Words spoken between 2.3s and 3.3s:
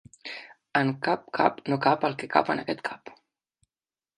cap en aquest cap.